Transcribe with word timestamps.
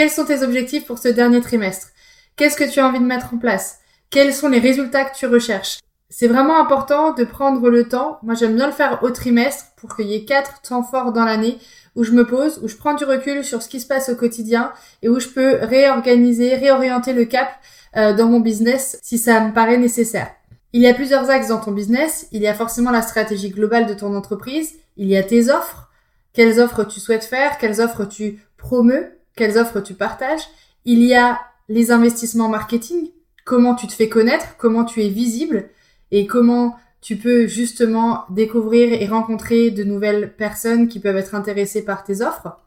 Quels 0.00 0.08
sont 0.08 0.24
tes 0.24 0.42
objectifs 0.42 0.86
pour 0.86 0.96
ce 0.96 1.08
dernier 1.08 1.42
trimestre? 1.42 1.88
Qu'est-ce 2.34 2.56
que 2.56 2.64
tu 2.64 2.80
as 2.80 2.88
envie 2.88 3.00
de 3.00 3.04
mettre 3.04 3.34
en 3.34 3.36
place? 3.36 3.80
Quels 4.08 4.32
sont 4.32 4.48
les 4.48 4.58
résultats 4.58 5.04
que 5.04 5.14
tu 5.14 5.26
recherches? 5.26 5.80
C'est 6.08 6.26
vraiment 6.26 6.58
important 6.58 7.12
de 7.12 7.22
prendre 7.22 7.68
le 7.68 7.86
temps. 7.86 8.18
Moi, 8.22 8.34
j'aime 8.34 8.56
bien 8.56 8.68
le 8.68 8.72
faire 8.72 9.02
au 9.02 9.10
trimestre 9.10 9.66
pour 9.76 9.94
qu'il 9.94 10.06
y 10.06 10.14
ait 10.14 10.24
quatre 10.24 10.62
temps 10.62 10.82
forts 10.82 11.12
dans 11.12 11.26
l'année 11.26 11.58
où 11.96 12.02
je 12.02 12.12
me 12.12 12.26
pose, 12.26 12.60
où 12.62 12.68
je 12.68 12.76
prends 12.76 12.94
du 12.94 13.04
recul 13.04 13.44
sur 13.44 13.60
ce 13.60 13.68
qui 13.68 13.78
se 13.78 13.86
passe 13.86 14.08
au 14.08 14.16
quotidien 14.16 14.72
et 15.02 15.10
où 15.10 15.20
je 15.20 15.28
peux 15.28 15.58
réorganiser, 15.60 16.54
réorienter 16.54 17.12
le 17.12 17.26
cap 17.26 17.50
euh, 17.98 18.14
dans 18.14 18.28
mon 18.28 18.40
business 18.40 18.98
si 19.02 19.18
ça 19.18 19.38
me 19.42 19.52
paraît 19.52 19.76
nécessaire. 19.76 20.30
Il 20.72 20.80
y 20.80 20.88
a 20.88 20.94
plusieurs 20.94 21.28
axes 21.28 21.48
dans 21.48 21.60
ton 21.60 21.72
business. 21.72 22.26
Il 22.32 22.40
y 22.40 22.48
a 22.48 22.54
forcément 22.54 22.90
la 22.90 23.02
stratégie 23.02 23.50
globale 23.50 23.84
de 23.84 23.92
ton 23.92 24.16
entreprise. 24.16 24.76
Il 24.96 25.08
y 25.08 25.16
a 25.18 25.22
tes 25.22 25.50
offres. 25.50 25.90
Quelles 26.32 26.58
offres 26.58 26.84
tu 26.84 27.00
souhaites 27.00 27.24
faire? 27.26 27.58
Quelles 27.58 27.82
offres 27.82 28.06
tu 28.06 28.42
promeus 28.56 29.19
quelles 29.40 29.56
offres 29.56 29.80
tu 29.80 29.94
partages. 29.94 30.42
Il 30.84 31.02
y 31.02 31.14
a 31.14 31.40
les 31.70 31.92
investissements 31.92 32.50
marketing, 32.50 33.08
comment 33.46 33.74
tu 33.74 33.86
te 33.86 33.94
fais 33.94 34.10
connaître, 34.10 34.58
comment 34.58 34.84
tu 34.84 35.02
es 35.02 35.08
visible 35.08 35.70
et 36.10 36.26
comment 36.26 36.76
tu 37.00 37.16
peux 37.16 37.46
justement 37.46 38.26
découvrir 38.28 38.92
et 38.92 39.06
rencontrer 39.06 39.70
de 39.70 39.82
nouvelles 39.82 40.34
personnes 40.36 40.88
qui 40.88 41.00
peuvent 41.00 41.16
être 41.16 41.34
intéressées 41.34 41.86
par 41.86 42.04
tes 42.04 42.20
offres. 42.20 42.58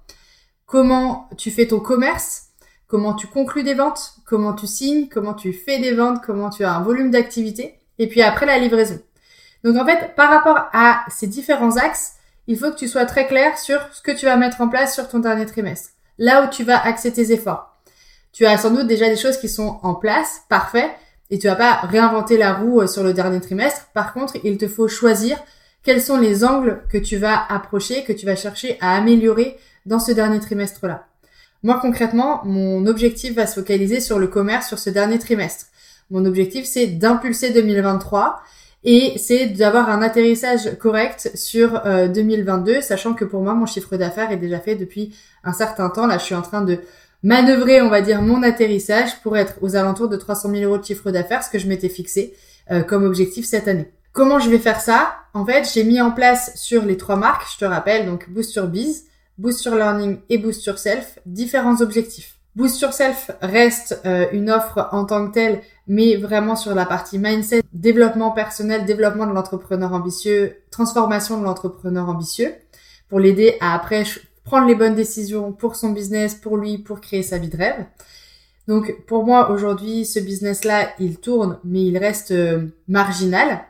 Comment 0.65 1.29
tu 1.37 1.51
fais 1.51 1.67
ton 1.67 1.79
commerce, 1.79 2.45
comment 2.87 3.13
tu 3.13 3.27
conclus 3.27 3.61
des 3.61 3.75
ventes, 3.75 4.15
comment 4.25 4.53
tu 4.53 4.65
signes, 4.65 5.09
comment 5.09 5.35
tu 5.35 5.53
fais 5.53 5.77
des 5.77 5.93
ventes, 5.93 6.23
comment 6.25 6.49
tu 6.49 6.63
as 6.63 6.73
un 6.73 6.81
volume 6.81 7.11
d'activité, 7.11 7.75
et 7.99 8.07
puis 8.07 8.23
après 8.23 8.47
la 8.47 8.57
livraison. 8.57 8.99
Donc 9.63 9.77
en 9.77 9.85
fait, 9.85 10.15
par 10.15 10.31
rapport 10.31 10.69
à 10.73 11.05
ces 11.09 11.27
différents 11.27 11.77
axes, 11.77 12.13
il 12.47 12.57
faut 12.57 12.71
que 12.71 12.77
tu 12.77 12.87
sois 12.87 13.05
très 13.05 13.27
clair 13.27 13.59
sur 13.59 13.79
ce 13.93 14.01
que 14.01 14.11
tu 14.11 14.25
vas 14.25 14.37
mettre 14.37 14.59
en 14.61 14.69
place 14.69 14.95
sur 14.95 15.07
ton 15.07 15.19
dernier 15.19 15.45
trimestre 15.45 15.92
là 16.17 16.43
où 16.43 16.49
tu 16.49 16.63
vas 16.63 16.83
axer 16.83 17.11
tes 17.11 17.31
efforts. 17.31 17.77
Tu 18.31 18.45
as 18.45 18.57
sans 18.57 18.71
doute 18.71 18.87
déjà 18.87 19.09
des 19.09 19.15
choses 19.15 19.37
qui 19.37 19.49
sont 19.49 19.79
en 19.83 19.93
place, 19.93 20.41
parfait, 20.49 20.89
et 21.29 21.39
tu 21.39 21.47
vas 21.47 21.55
pas 21.55 21.81
réinventer 21.83 22.37
la 22.37 22.53
roue 22.53 22.81
euh, 22.81 22.87
sur 22.87 23.03
le 23.03 23.13
dernier 23.13 23.39
trimestre. 23.39 23.87
Par 23.93 24.13
contre, 24.13 24.37
il 24.43 24.57
te 24.57 24.67
faut 24.67 24.87
choisir 24.87 25.37
quels 25.83 26.01
sont 26.01 26.17
les 26.17 26.43
angles 26.43 26.81
que 26.89 26.97
tu 26.97 27.17
vas 27.17 27.43
approcher, 27.49 28.03
que 28.03 28.13
tu 28.13 28.25
vas 28.25 28.35
chercher 28.35 28.77
à 28.81 28.95
améliorer 28.95 29.57
dans 29.85 29.99
ce 29.99 30.11
dernier 30.11 30.39
trimestre-là. 30.39 31.07
Moi, 31.61 31.79
concrètement, 31.81 32.41
mon 32.45 32.85
objectif 32.87 33.35
va 33.35 33.47
se 33.47 33.59
focaliser 33.59 33.99
sur 33.99 34.19
le 34.19 34.27
commerce 34.27 34.67
sur 34.67 34.79
ce 34.79 34.89
dernier 34.89 35.19
trimestre. 35.19 35.67
Mon 36.09 36.25
objectif, 36.25 36.65
c'est 36.65 36.87
d'impulser 36.87 37.51
2023 37.51 38.41
et 38.83 39.17
c'est 39.17 39.47
d'avoir 39.47 39.89
un 39.89 40.01
atterrissage 40.01 40.77
correct 40.77 41.31
sur 41.35 41.81
2022, 42.13 42.71
euh, 42.71 42.81
sachant 42.81 43.13
que 43.13 43.23
pour 43.23 43.41
moi, 43.41 43.53
mon 43.53 43.65
chiffre 43.65 43.95
d'affaires 43.95 44.31
est 44.31 44.37
déjà 44.37 44.59
fait 44.59 44.75
depuis 44.75 45.15
un 45.43 45.53
certain 45.53 45.89
temps. 45.89 46.05
Là, 46.05 46.17
je 46.17 46.23
suis 46.23 46.35
en 46.35 46.41
train 46.41 46.61
de 46.61 46.79
manœuvrer, 47.23 47.81
on 47.81 47.89
va 47.89 48.01
dire, 48.01 48.21
mon 48.21 48.43
atterrissage 48.43 49.21
pour 49.21 49.37
être 49.37 49.55
aux 49.61 49.77
alentours 49.77 50.09
de 50.09 50.17
300 50.17 50.49
000 50.49 50.63
euros 50.63 50.77
de 50.77 50.83
chiffre 50.83 51.11
d'affaires, 51.11 51.43
ce 51.43 51.49
que 51.49 51.59
je 51.59 51.67
m'étais 51.67 51.87
fixé 51.87 52.33
euh, 52.71 52.81
comme 52.81 53.05
objectif 53.05 53.45
cette 53.45 53.69
année. 53.69 53.89
Comment 54.11 54.39
je 54.39 54.49
vais 54.49 54.59
faire 54.59 54.81
ça? 54.81 55.15
En 55.33 55.45
fait, 55.45 55.67
j'ai 55.73 55.85
mis 55.85 56.01
en 56.01 56.11
place 56.11 56.51
sur 56.55 56.83
les 56.83 56.97
trois 56.97 57.15
marques, 57.15 57.47
je 57.53 57.57
te 57.57 57.65
rappelle, 57.65 58.05
donc 58.05 58.29
Boost 58.29 58.51
sur 58.51 58.67
Biz, 58.67 59.05
Boost 59.37 59.59
sur 59.59 59.75
Learning 59.75 60.19
et 60.29 60.37
Boost 60.37 60.61
sur 60.61 60.77
Self, 60.77 61.19
différents 61.25 61.81
objectifs. 61.81 62.37
Boost 62.55 62.81
Yourself 62.81 63.31
reste 63.41 63.99
euh, 64.05 64.27
une 64.31 64.51
offre 64.51 64.87
en 64.91 65.05
tant 65.05 65.27
que 65.27 65.33
telle, 65.33 65.61
mais 65.87 66.17
vraiment 66.17 66.55
sur 66.55 66.75
la 66.75 66.85
partie 66.85 67.17
mindset, 67.17 67.63
développement 67.73 68.29
personnel, 68.31 68.85
développement 68.85 69.25
de 69.25 69.33
l'entrepreneur 69.33 69.91
ambitieux, 69.91 70.57
transformation 70.69 71.39
de 71.39 71.43
l'entrepreneur 71.43 72.07
ambitieux, 72.07 72.53
pour 73.09 73.19
l'aider 73.19 73.57
à 73.59 73.73
après 73.73 74.03
prendre 74.43 74.67
les 74.67 74.75
bonnes 74.75 74.93
décisions 74.93 75.51
pour 75.51 75.75
son 75.75 75.89
business, 75.89 76.35
pour 76.35 76.57
lui, 76.57 76.77
pour 76.77 77.01
créer 77.01 77.23
sa 77.23 77.39
vie 77.39 77.49
de 77.49 77.57
rêve. 77.57 77.85
Donc 78.67 79.03
pour 79.07 79.25
moi 79.25 79.49
aujourd'hui, 79.49 80.05
ce 80.05 80.19
business-là, 80.19 80.89
il 80.99 81.17
tourne, 81.17 81.57
mais 81.63 81.83
il 81.83 81.97
reste 81.97 82.31
euh, 82.31 82.67
marginal. 82.87 83.61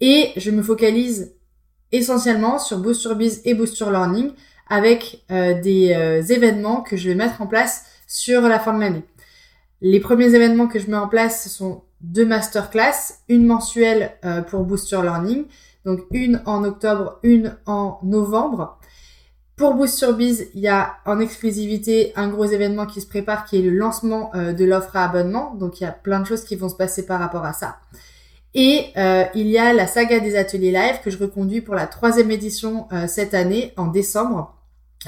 Et 0.00 0.32
je 0.36 0.50
me 0.50 0.62
focalise 0.62 1.32
essentiellement 1.92 2.58
sur 2.58 2.78
Boost 2.78 3.00
sur 3.00 3.14
Biz 3.14 3.42
et 3.44 3.54
Boost 3.54 3.74
sur 3.74 3.90
Learning 3.90 4.32
avec 4.68 5.24
euh, 5.30 5.60
des 5.60 6.32
événements 6.32 6.82
que 6.82 6.96
je 6.96 7.08
vais 7.08 7.14
mettre 7.14 7.40
en 7.40 7.46
place 7.46 7.84
sur 8.06 8.42
la 8.42 8.58
fin 8.58 8.74
de 8.74 8.80
l'année. 8.80 9.04
Les 9.80 10.00
premiers 10.00 10.34
événements 10.34 10.68
que 10.68 10.78
je 10.78 10.90
mets 10.90 10.96
en 10.96 11.08
place, 11.08 11.44
ce 11.44 11.50
sont 11.50 11.82
deux 12.00 12.26
masterclass, 12.26 13.18
une 13.28 13.46
mensuelle 13.46 14.12
euh, 14.24 14.42
pour 14.42 14.64
Booster 14.64 15.00
Learning, 15.02 15.44
donc 15.84 16.00
une 16.10 16.42
en 16.46 16.64
octobre, 16.64 17.18
une 17.22 17.56
en 17.66 17.98
novembre. 18.02 18.78
Pour 19.56 19.74
Boost 19.74 19.94
sur 19.94 20.14
Biz, 20.14 20.48
il 20.54 20.60
y 20.60 20.68
a 20.68 20.96
en 21.06 21.18
exclusivité 21.18 22.12
un 22.16 22.28
gros 22.28 22.44
événement 22.44 22.86
qui 22.86 23.00
se 23.00 23.06
prépare 23.06 23.44
qui 23.44 23.58
est 23.58 23.62
le 23.62 23.70
lancement 23.70 24.30
euh, 24.34 24.52
de 24.52 24.64
l'offre 24.64 24.96
à 24.96 25.04
abonnement. 25.04 25.54
Donc 25.54 25.80
il 25.80 25.84
y 25.84 25.86
a 25.86 25.92
plein 25.92 26.20
de 26.20 26.26
choses 26.26 26.44
qui 26.44 26.56
vont 26.56 26.68
se 26.68 26.76
passer 26.76 27.06
par 27.06 27.20
rapport 27.20 27.44
à 27.44 27.52
ça. 27.52 27.76
Et 28.54 28.86
euh, 28.96 29.24
il 29.34 29.48
y 29.48 29.58
a 29.58 29.72
la 29.72 29.86
saga 29.86 30.20
des 30.20 30.36
ateliers 30.36 30.72
live 30.72 31.00
que 31.02 31.10
je 31.10 31.18
reconduis 31.18 31.60
pour 31.60 31.74
la 31.74 31.86
troisième 31.86 32.30
édition 32.30 32.88
cette 33.06 33.34
année 33.34 33.74
en 33.76 33.86
décembre 33.86 34.55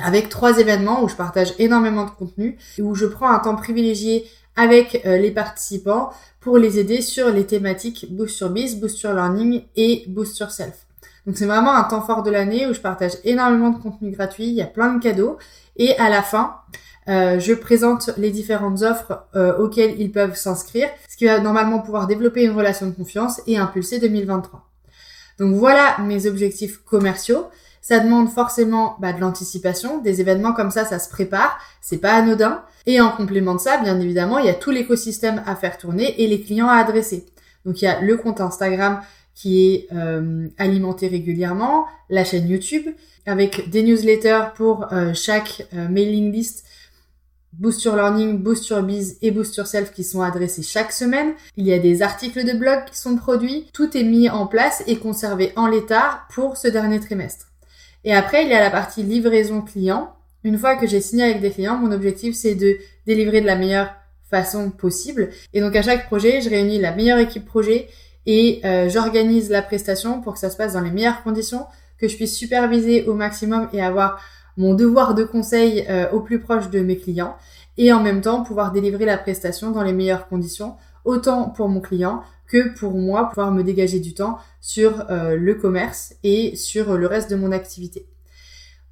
avec 0.03 0.29
trois 0.29 0.59
événements 0.59 1.03
où 1.03 1.09
je 1.09 1.17
partage 1.17 1.55
énormément 1.59 2.05
de 2.05 2.11
contenu 2.11 2.59
et 2.79 2.83
où 2.83 2.95
je 2.95 3.07
prends 3.07 3.31
un 3.31 3.39
temps 3.39 3.57
privilégié 3.57 4.27
avec 4.57 5.03
euh, 5.07 5.19
les 5.19 5.31
participants 5.31 6.11
pour 6.41 6.59
les 6.59 6.79
aider 6.79 7.01
sur 7.01 7.31
les 7.31 7.47
thématiques 7.47 8.07
Boost 8.11 8.37
sur 8.37 8.51
Biz, 8.51 8.81
Boost 8.81 8.97
sur 8.97 9.13
Learning 9.13 9.63
et 9.77 10.05
Boost 10.09 10.35
sur 10.35 10.51
Self. 10.51 10.87
Donc 11.27 11.37
c'est 11.37 11.47
vraiment 11.47 11.75
un 11.75 11.85
temps 11.85 12.03
fort 12.03 12.23
de 12.23 12.31
l'année 12.31 12.67
où 12.67 12.73
je 12.73 12.81
partage 12.81 13.13
énormément 13.25 13.71
de 13.71 13.79
contenu 13.79 14.11
gratuit, 14.11 14.47
il 14.47 14.55
y 14.55 14.63
a 14.63 14.67
plein 14.67 14.95
de 14.95 15.03
cadeaux 15.03 15.39
et 15.77 15.97
à 15.99 16.09
la 16.09 16.23
fin, 16.23 16.57
euh, 17.09 17.39
je 17.39 17.55
présente 17.55 18.11
les 18.17 18.31
différentes 18.31 18.83
offres 18.83 19.25
euh, 19.35 19.57
auxquelles 19.59 20.01
ils 20.01 20.11
peuvent 20.11 20.37
s'inscrire, 20.37 20.89
ce 21.09 21.17
qui 21.17 21.27
va 21.27 21.39
normalement 21.41 21.81
pouvoir 21.81 22.07
développer 22.07 22.45
une 22.45 22.53
relation 22.53 22.87
de 22.87 22.93
confiance 22.93 23.41
et 23.47 23.57
impulser 23.57 23.99
2023. 23.99 24.69
Donc 25.39 25.55
voilà 25.55 25.97
mes 26.01 26.27
objectifs 26.27 26.79
commerciaux. 26.79 27.47
Ça 27.81 28.01
demande 28.01 28.31
forcément 28.31 28.97
bah, 29.01 29.13
de 29.13 29.21
l'anticipation. 29.21 29.99
Des 29.99 30.21
événements 30.21 30.53
comme 30.53 30.71
ça, 30.71 30.85
ça 30.85 30.99
se 30.99 31.09
prépare. 31.09 31.59
C'est 31.81 31.99
pas 31.99 32.15
anodin. 32.15 32.63
Et 32.87 33.01
en 33.01 33.11
complément 33.11 33.55
de 33.55 33.61
ça, 33.61 33.79
bien 33.79 33.99
évidemment, 34.01 34.39
il 34.39 34.47
y 34.47 34.51
a 34.51 34.55
tout 34.55 34.71
l'écosystème 34.71 35.43
à 35.47 35.57
faire 35.57 35.79
tourner 35.79 36.23
et 36.23 36.27
les 36.27 36.41
clients 36.41 36.69
à 36.69 36.77
adresser. 36.77 37.27
Donc 37.65 37.83
il 37.83 37.85
y 37.85 37.89
a 37.89 38.01
le 38.01 38.17
compte 38.17 38.41
Instagram 38.41 39.01
qui 39.35 39.73
est 39.73 39.89
euh, 39.93 40.49
alimenté 40.59 41.07
régulièrement, 41.07 41.87
la 42.11 42.25
chaîne 42.25 42.49
YouTube 42.49 42.89
avec 43.29 43.69
des 43.71 43.83
newsletters 43.83 44.47
pour 44.57 44.93
euh, 44.93 45.13
chaque 45.15 45.67
euh, 45.75 45.89
mailing 45.89 46.33
list 46.33 46.65
Boost 47.53 47.83
Your 47.85 47.97
Learning, 47.97 48.39
Boost 48.39 48.69
Your 48.69 48.83
Biz 48.83 49.19
et 49.23 49.31
Boost 49.31 49.57
Yourself 49.57 49.93
qui 49.93 50.05
sont 50.05 50.23
adressés 50.23 50.63
chaque 50.63 50.93
semaine. 50.93 51.33
Il 51.57 51.67
y 51.67 51.73
a 51.73 51.79
des 51.79 52.03
articles 52.03 52.45
de 52.45 52.57
blog 52.57 52.85
qui 52.91 52.97
sont 52.97 53.17
produits. 53.17 53.67
Tout 53.73 53.97
est 53.97 54.05
mis 54.05 54.29
en 54.29 54.47
place 54.47 54.83
et 54.87 54.97
conservé 54.97 55.53
en 55.57 55.67
l'état 55.67 56.23
pour 56.33 56.57
ce 56.57 56.69
dernier 56.69 57.01
trimestre. 57.01 57.49
Et 58.05 58.15
après, 58.15 58.45
il 58.45 58.49
y 58.49 58.55
a 58.55 58.61
la 58.61 58.71
partie 58.71 59.03
livraison 59.03 59.61
client. 59.61 60.15
Une 60.45 60.59
fois 60.59 60.77
que 60.77 60.87
j'ai 60.87 61.01
signé 61.01 61.25
avec 61.25 61.41
des 61.41 61.51
clients, 61.51 61.77
mon 61.77 61.93
objectif 61.93 62.35
c'est 62.35 62.55
de 62.55 62.79
délivrer 63.07 63.41
de 63.41 63.47
la 63.47 63.57
meilleure 63.57 63.95
façon 64.31 64.71
possible. 64.71 65.31
Et 65.53 65.61
donc 65.61 65.75
à 65.75 65.83
chaque 65.83 66.07
projet, 66.07 66.41
je 66.41 66.51
réunis 66.51 66.79
la 66.79 66.95
meilleure 66.95 67.19
équipe 67.19 67.45
projet 67.45 67.89
et 68.27 68.61
euh, 68.65 68.89
j'organise 68.89 69.51
la 69.51 69.63
prestation 69.63 70.21
pour 70.21 70.35
que 70.35 70.39
ça 70.39 70.51
se 70.51 70.57
passe 70.57 70.75
dans 70.75 70.81
les 70.81 70.91
meilleures 70.91 71.23
conditions, 71.23 71.67
que 71.99 72.09
je 72.09 72.17
puisse 72.17 72.37
superviser 72.37 73.05
au 73.07 73.15
maximum 73.15 73.69
et 73.73 73.83
avoir 73.83 74.21
mon 74.57 74.75
devoir 74.75 75.15
de 75.15 75.25
conseil 75.25 75.87
euh, 75.89 76.11
au 76.11 76.21
plus 76.21 76.41
proche 76.41 76.69
de 76.71 76.81
mes 76.81 76.99
clients 76.99 77.37
et 77.79 77.93
en 77.93 78.03
même 78.03 78.21
temps 78.21 78.43
pouvoir 78.43 78.73
délivrer 78.73 79.07
la 79.07 79.17
prestation 79.17 79.71
dans 79.71 79.83
les 79.83 79.93
meilleures 79.93 80.29
conditions, 80.29 80.77
autant 81.05 81.49
pour 81.49 81.69
mon 81.69 81.81
client 81.81 82.23
que 82.49 82.75
pour 82.77 82.95
moi 82.95 83.29
pouvoir 83.29 83.53
me 83.53 83.63
dégager 83.63 84.01
du 84.01 84.15
temps 84.15 84.39
sur 84.61 85.05
euh, 85.11 85.37
le 85.37 85.55
commerce 85.55 86.15
et 86.23 86.57
sur 86.57 86.97
le 86.97 87.07
reste 87.07 87.31
de 87.31 87.37
mon 87.37 87.53
activité. 87.53 88.07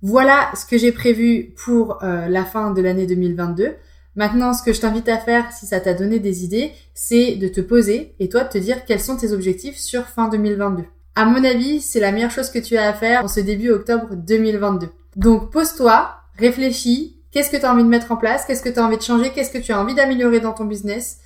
Voilà 0.02 0.50
ce 0.54 0.66
que 0.66 0.78
j'ai 0.78 0.92
prévu 0.92 1.54
pour 1.64 2.02
euh, 2.02 2.28
la 2.28 2.44
fin 2.44 2.70
de 2.72 2.82
l'année 2.82 3.06
2022. 3.06 3.74
Maintenant, 4.14 4.52
ce 4.52 4.62
que 4.62 4.72
je 4.72 4.80
t'invite 4.80 5.08
à 5.08 5.18
faire, 5.18 5.50
si 5.52 5.66
ça 5.66 5.80
t'a 5.80 5.94
donné 5.94 6.20
des 6.20 6.44
idées, 6.44 6.72
c'est 6.94 7.36
de 7.36 7.48
te 7.48 7.60
poser 7.60 8.14
et 8.18 8.28
toi 8.28 8.44
de 8.44 8.48
te 8.48 8.58
dire 8.58 8.84
quels 8.84 9.00
sont 9.00 9.16
tes 9.16 9.32
objectifs 9.32 9.76
sur 9.76 10.06
fin 10.06 10.28
2022. 10.28 10.84
À 11.14 11.24
mon 11.24 11.42
avis, 11.44 11.80
c'est 11.80 12.00
la 12.00 12.12
meilleure 12.12 12.30
chose 12.30 12.50
que 12.50 12.58
tu 12.58 12.76
as 12.76 12.88
à 12.88 12.92
faire 12.92 13.24
en 13.24 13.28
ce 13.28 13.40
début 13.40 13.70
octobre 13.70 14.08
2022. 14.14 14.88
Donc 15.16 15.50
pose-toi, 15.50 16.10
réfléchis, 16.38 17.16
Qu'est-ce 17.36 17.50
que 17.50 17.58
tu 17.58 17.66
as 17.66 17.70
envie 17.70 17.82
de 17.82 17.88
mettre 17.88 18.12
en 18.12 18.16
place? 18.16 18.46
Qu'est-ce 18.46 18.62
que 18.62 18.70
tu 18.70 18.78
as 18.78 18.82
envie 18.82 18.96
de 18.96 19.02
changer? 19.02 19.30
Qu'est-ce 19.30 19.50
que 19.50 19.58
tu 19.58 19.70
as 19.70 19.78
envie 19.78 19.94
d'améliorer 19.94 20.40
dans 20.40 20.54
ton 20.54 20.64
business? 20.64 21.18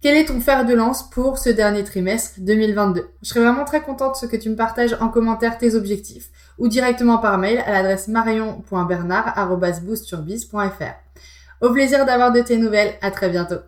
Quel 0.00 0.16
est 0.16 0.26
ton 0.26 0.40
fer 0.40 0.64
de 0.64 0.74
lance 0.74 1.10
pour 1.10 1.38
ce 1.38 1.50
dernier 1.50 1.82
trimestre 1.82 2.34
2022 2.38 3.10
Je 3.20 3.28
serais 3.28 3.40
vraiment 3.40 3.64
très 3.64 3.80
contente 3.80 4.24
que 4.30 4.36
tu 4.36 4.48
me 4.48 4.54
partages 4.54 4.96
en 5.00 5.08
commentaire 5.08 5.58
tes 5.58 5.74
objectifs 5.74 6.28
ou 6.56 6.68
directement 6.68 7.18
par 7.18 7.36
mail 7.36 7.58
à 7.66 7.72
l'adresse 7.72 8.06
marion.bernard.boostsurbiz.fr. 8.06 10.94
Au 11.60 11.72
plaisir 11.72 12.06
d'avoir 12.06 12.30
de 12.30 12.40
tes 12.40 12.58
nouvelles, 12.58 12.94
à 13.02 13.10
très 13.10 13.28
bientôt. 13.28 13.58